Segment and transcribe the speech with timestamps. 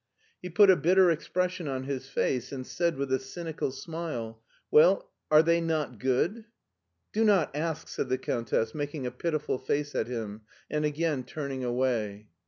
[0.41, 5.11] He put a bitter expression on his face and said with a cynical smile: Well,
[5.29, 6.45] are they not good?
[7.13, 10.41] Do not ask," said the Countess, making a pitiful face at him,
[10.71, 12.29] and again turning away.